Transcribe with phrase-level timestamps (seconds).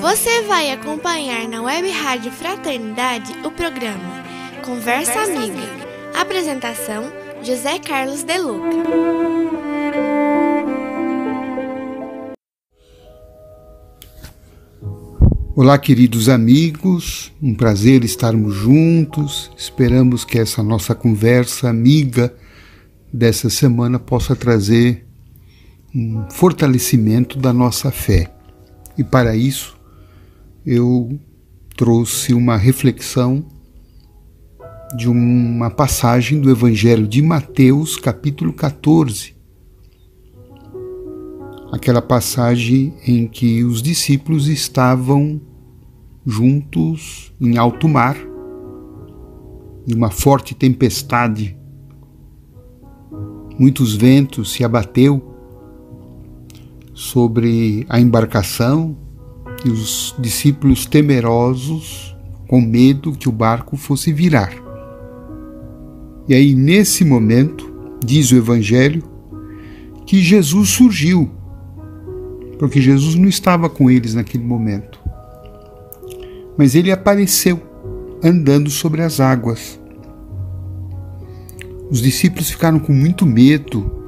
[0.00, 4.24] Você vai acompanhar na Web Rádio Fraternidade o programa
[4.64, 5.62] Conversa, Conversa Amiga.
[5.62, 6.18] Amiga.
[6.18, 8.76] Apresentação: José Carlos De Luca.
[15.54, 19.50] Olá, queridos amigos, um prazer estarmos juntos.
[19.54, 22.34] Esperamos que essa nossa conversa amiga
[23.12, 25.06] dessa semana possa trazer
[25.94, 28.32] um fortalecimento da nossa fé.
[28.96, 29.79] E para isso,
[30.64, 31.18] eu
[31.76, 33.44] trouxe uma reflexão
[34.96, 39.34] de uma passagem do Evangelho de Mateus, capítulo 14.
[41.72, 45.40] Aquela passagem em que os discípulos estavam
[46.26, 48.16] juntos em alto mar,
[49.86, 51.56] e uma forte tempestade,
[53.58, 55.34] muitos ventos se abateu
[56.92, 58.96] sobre a embarcação
[59.64, 62.16] e os discípulos temerosos,
[62.48, 64.52] com medo que o barco fosse virar.
[66.28, 67.72] E aí, nesse momento,
[68.04, 69.02] diz o Evangelho,
[70.06, 71.30] que Jesus surgiu,
[72.58, 75.00] porque Jesus não estava com eles naquele momento,
[76.56, 77.60] mas ele apareceu
[78.22, 79.80] andando sobre as águas.
[81.90, 83.98] Os discípulos ficaram com muito medo.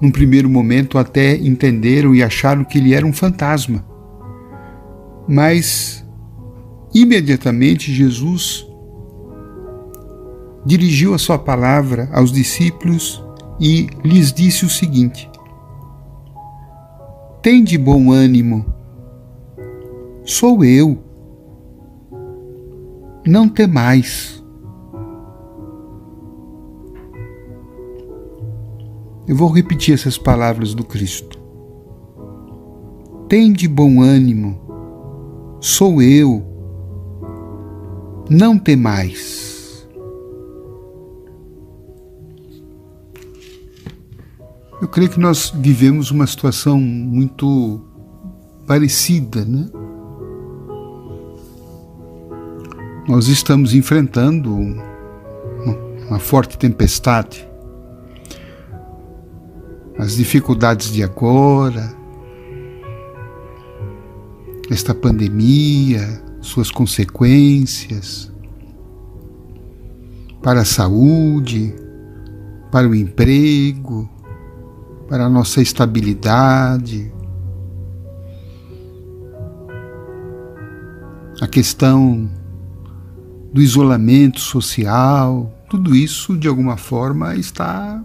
[0.00, 3.84] Num primeiro momento, até entenderam e acharam que ele era um fantasma.
[5.28, 6.02] Mas
[6.94, 8.66] imediatamente Jesus
[10.64, 13.22] dirigiu a sua palavra aos discípulos
[13.60, 15.30] e lhes disse o seguinte:
[17.42, 18.64] Tende bom ânimo,
[20.24, 20.98] sou eu,
[23.26, 24.42] não temais.
[29.26, 31.38] Eu vou repetir essas palavras do Cristo.
[33.28, 34.67] Tende bom ânimo,
[35.60, 36.44] sou eu,
[38.30, 39.88] não temais.
[44.80, 47.80] Eu creio que nós vivemos uma situação muito
[48.66, 49.68] parecida, né?
[53.08, 54.54] Nós estamos enfrentando
[56.08, 57.48] uma forte tempestade.
[59.98, 61.97] As dificuldades de agora,
[64.70, 68.30] esta pandemia, suas consequências
[70.42, 71.74] para a saúde,
[72.70, 74.08] para o emprego,
[75.08, 77.12] para a nossa estabilidade.
[81.40, 82.28] A questão
[83.52, 88.02] do isolamento social, tudo isso de alguma forma está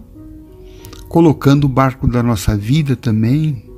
[1.08, 3.73] colocando o barco da nossa vida também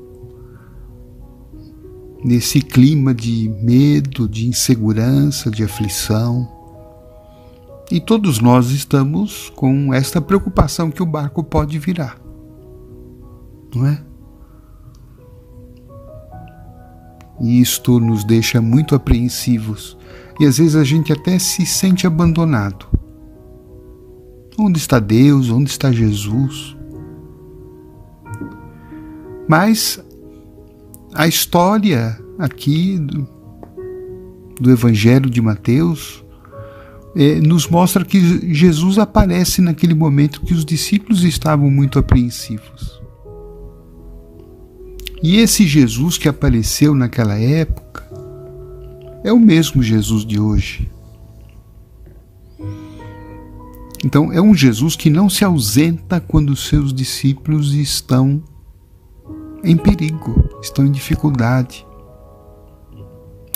[2.27, 6.49] nesse clima de medo, de insegurança, de aflição.
[7.89, 12.21] E todos nós estamos com esta preocupação que o barco pode virar.
[13.73, 14.03] Não é?
[17.41, 19.97] E isto nos deixa muito apreensivos
[20.41, 22.87] e às vezes a gente até se sente abandonado.
[24.59, 25.49] Onde está Deus?
[25.49, 26.77] Onde está Jesus?
[29.49, 30.05] Mas
[31.17, 33.27] a história aqui do,
[34.61, 36.23] do Evangelho de Mateus
[37.17, 43.01] é, nos mostra que Jesus aparece naquele momento que os discípulos estavam muito apreensivos.
[45.23, 48.07] E esse Jesus que apareceu naquela época
[49.25, 50.91] é o mesmo Jesus de hoje.
[54.05, 58.45] Então, é um Jesus que não se ausenta quando seus discípulos estão
[59.63, 61.87] em perigo, estão em dificuldade.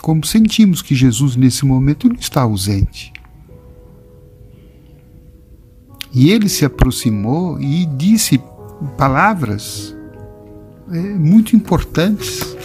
[0.02, 3.12] Como sentimos que Jesus nesse momento não está ausente.
[6.12, 8.40] E ele se aproximou e disse
[8.96, 9.96] palavras
[10.90, 12.56] é, muito importantes.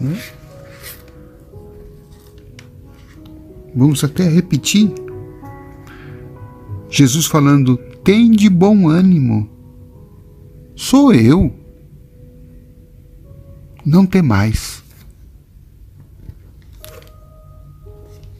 [0.00, 0.16] Né?
[3.74, 4.92] Vamos até repetir.
[6.88, 9.48] Jesus falando: tem de bom ânimo,
[10.74, 11.57] sou eu
[13.88, 14.84] não temais.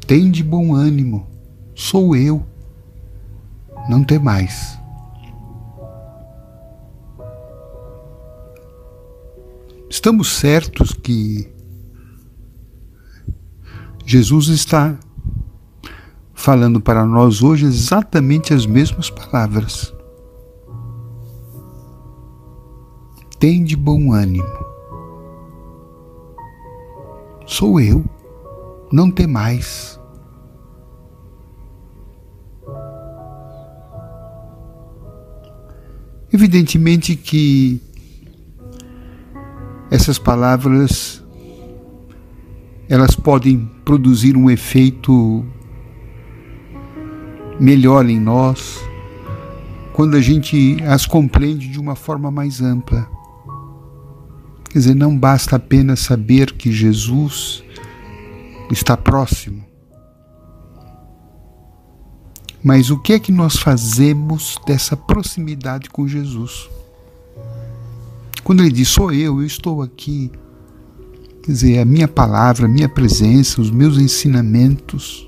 [0.06, 1.26] Tem de bom ânimo,
[1.74, 2.44] sou eu,
[3.88, 4.78] não temais.
[9.88, 11.50] Estamos certos que
[14.04, 14.98] Jesus está
[16.34, 19.94] falando para nós hoje exatamente as mesmas palavras.
[23.38, 24.67] Tem de bom ânimo
[27.58, 28.04] Sou eu,
[28.92, 29.98] não tem mais.
[36.32, 37.82] Evidentemente que
[39.90, 41.20] essas palavras
[42.88, 45.44] elas podem produzir um efeito
[47.58, 48.78] melhor em nós
[49.92, 53.17] quando a gente as compreende de uma forma mais ampla.
[54.70, 57.62] Quer dizer, não basta apenas saber que Jesus
[58.70, 59.64] está próximo,
[62.62, 66.68] mas o que é que nós fazemos dessa proximidade com Jesus?
[68.44, 70.30] Quando ele diz, sou eu, eu estou aqui,
[71.48, 75.26] Quer dizer, a minha palavra, a minha presença, os meus ensinamentos.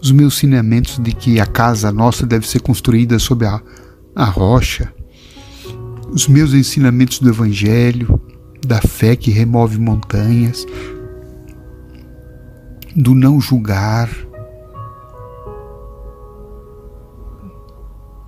[0.00, 3.60] Os meus ensinamentos de que a casa nossa deve ser construída sobre a,
[4.14, 4.92] a rocha.
[6.10, 8.20] Os meus ensinamentos do Evangelho,
[8.66, 10.66] da fé que remove montanhas,
[12.94, 14.08] do não julgar,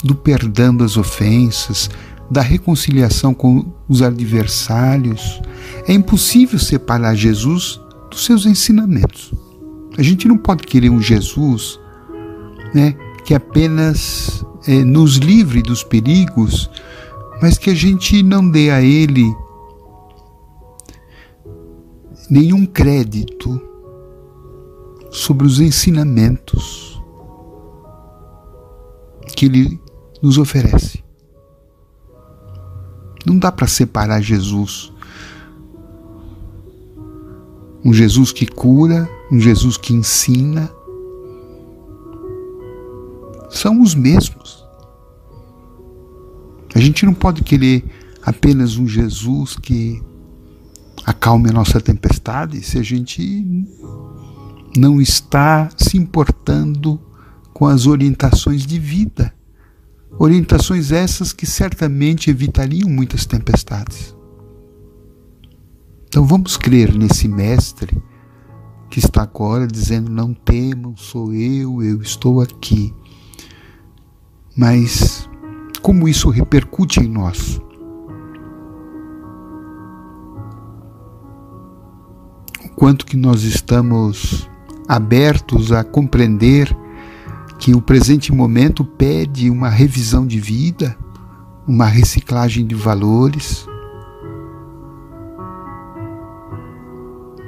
[0.03, 1.89] do perdão das ofensas,
[2.31, 5.41] da reconciliação com os adversários,
[5.87, 7.81] é impossível separar Jesus
[8.11, 9.33] dos seus ensinamentos.
[9.97, 11.81] A gente não pode querer um Jesus
[12.75, 12.95] né,
[13.25, 16.71] que apenas é, nos livre dos perigos,
[17.41, 19.35] mas que a gente não dê a Ele
[22.29, 23.61] nenhum crédito
[25.11, 27.01] sobre os ensinamentos
[29.37, 29.81] que Ele
[30.23, 31.05] nos oferece.
[33.25, 34.93] Não dá para separar Jesus.
[37.85, 40.71] Um Jesus que cura, um Jesus que ensina,
[43.51, 44.46] são os mesmos.
[46.77, 47.83] A gente não pode querer
[48.21, 49.99] apenas um Jesus que
[51.07, 53.65] acalme a nossa tempestade se a gente
[54.77, 57.01] não está se importando
[57.55, 59.33] com as orientações de vida.
[60.19, 64.15] Orientações essas que certamente evitariam muitas tempestades.
[66.09, 67.97] Então vamos crer nesse Mestre
[68.91, 72.93] que está agora dizendo: Não temam, sou eu, eu estou aqui.
[74.55, 75.27] Mas
[75.87, 77.63] como isso repercute em nós?
[82.65, 84.51] O quanto que nós estamos
[84.89, 86.77] abertos a compreender
[87.61, 90.99] que o presente momento pede uma revisão de vida,
[91.69, 93.65] uma reciclagem de valores,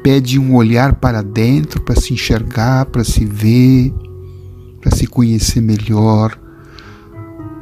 [0.00, 3.92] pede um olhar para dentro para se enxergar, para se ver,
[4.80, 6.38] para se conhecer melhor,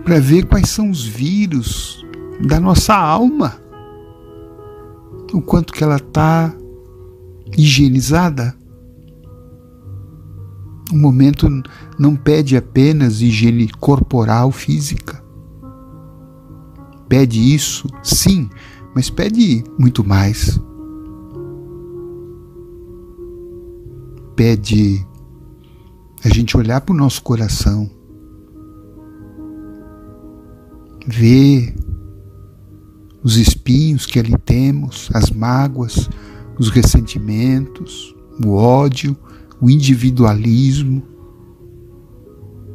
[0.07, 2.07] para ver quais são os vírus
[2.41, 3.61] da nossa alma,
[5.35, 6.55] o quanto que ela está
[7.59, 8.57] higienizada
[10.93, 11.49] o momento
[11.99, 15.23] não pede apenas higiene corporal, física.
[17.09, 18.49] Pede isso, sim,
[18.95, 20.61] mas pede muito mais.
[24.35, 25.05] Pede
[26.25, 27.91] a gente olhar para o nosso coração,
[31.07, 31.75] ver
[33.23, 36.09] os espinhos que ali temos, as mágoas,
[36.59, 39.17] os ressentimentos, o ódio,
[39.61, 41.03] o individualismo,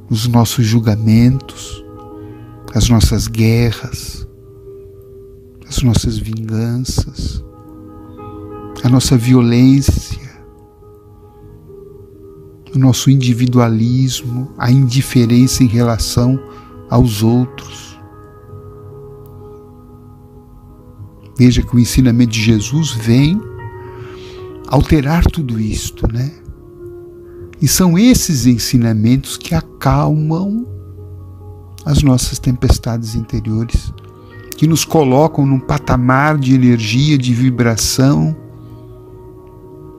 [0.09, 1.83] os nossos julgamentos,
[2.73, 4.27] as nossas guerras,
[5.67, 7.43] as nossas vinganças,
[8.83, 10.31] a nossa violência,
[12.73, 16.39] o nosso individualismo, a indiferença em relação
[16.89, 17.90] aos outros.
[21.43, 23.41] Veja que o ensinamento de Jesus vem
[24.67, 26.31] alterar tudo isto, né?
[27.59, 30.67] E são esses ensinamentos que acalmam
[31.83, 33.91] as nossas tempestades interiores,
[34.55, 38.35] que nos colocam num patamar de energia, de vibração,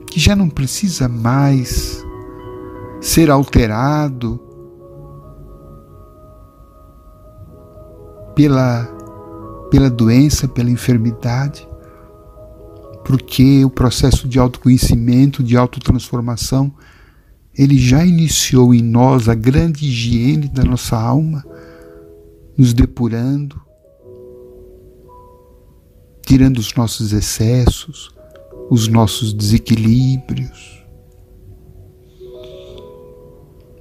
[0.07, 2.01] que já não precisa mais
[3.01, 4.39] ser alterado
[8.33, 8.87] pela,
[9.73, 11.67] pela doença, pela enfermidade,
[13.03, 16.71] porque o processo de autoconhecimento, de autotransformação,
[17.57, 21.43] ele já iniciou em nós a grande higiene da nossa alma,
[22.55, 23.59] nos depurando,
[26.23, 28.13] tirando os nossos excessos,
[28.69, 30.85] os nossos desequilíbrios.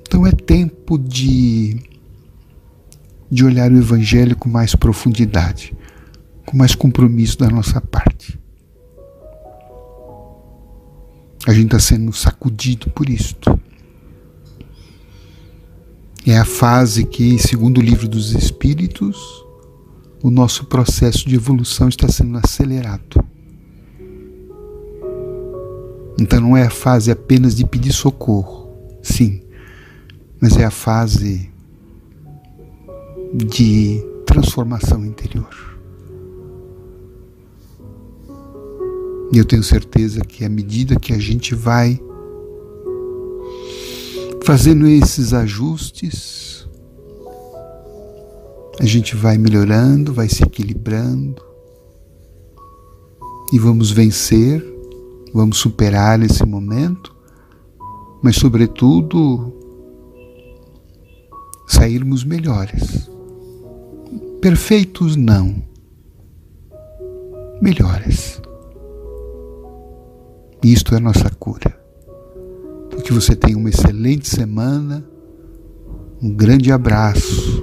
[0.01, 1.83] Então é tempo de,
[3.33, 5.75] de olhar o Evangelho com mais profundidade.
[6.45, 8.39] com mais compromisso da nossa parte.
[11.47, 13.59] A gente está sendo sacudido por isto.
[16.27, 19.17] É a fase que, segundo o livro dos Espíritos,
[20.23, 23.25] o nosso processo de evolução está sendo acelerado.
[26.21, 28.69] Então não é a fase apenas de pedir socorro,
[29.01, 29.43] sim,
[30.41, 31.52] mas é a fase
[33.35, 35.49] de transformação interior.
[39.33, 41.99] E eu tenho certeza que à medida que a gente vai
[44.45, 46.69] fazendo esses ajustes,
[48.79, 51.43] a gente vai melhorando, vai se equilibrando
[53.53, 54.63] e vamos vencer,
[55.33, 57.15] vamos superar esse momento,
[58.23, 59.53] mas, sobretudo,
[61.67, 63.12] sairmos melhores.
[64.43, 65.63] Perfeitos não,
[67.61, 68.43] melhores.
[70.61, 71.81] Isto é nossa cura.
[73.05, 75.09] Que você tenha uma excelente semana,
[76.21, 77.63] um grande abraço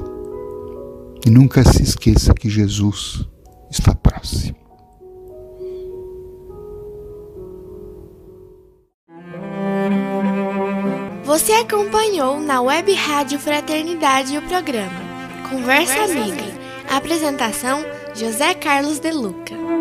[1.25, 3.27] e nunca se esqueça que Jesus
[3.69, 4.55] está próximo.
[11.25, 15.01] Você acompanhou na Web Rádio Fraternidade o programa
[15.50, 16.49] Conversa Amiga.
[16.89, 19.78] Apresentação José Carlos De Luca.